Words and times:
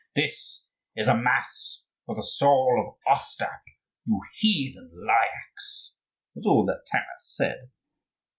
"This 0.15 0.65
is 0.95 1.07
a 1.07 1.15
mass 1.15 1.83
for 2.07 2.15
the 2.15 2.23
soul 2.23 2.83
of 2.83 2.97
Ostap, 3.13 3.61
you 4.03 4.19
heathen 4.39 4.89
Lyakhs," 4.95 5.93
was 6.33 6.47
all 6.47 6.65
that 6.65 6.87
Taras 6.91 7.05
said. 7.35 7.69